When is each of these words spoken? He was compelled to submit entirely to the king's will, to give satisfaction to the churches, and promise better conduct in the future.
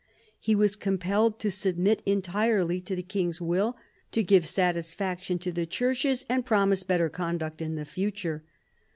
He 0.39 0.55
was 0.55 0.75
compelled 0.75 1.37
to 1.41 1.51
submit 1.51 2.01
entirely 2.07 2.81
to 2.81 2.95
the 2.95 3.03
king's 3.03 3.39
will, 3.39 3.77
to 4.11 4.23
give 4.23 4.47
satisfaction 4.47 5.37
to 5.37 5.51
the 5.51 5.67
churches, 5.67 6.25
and 6.27 6.43
promise 6.43 6.81
better 6.81 7.07
conduct 7.07 7.61
in 7.61 7.75
the 7.75 7.85
future. 7.85 8.43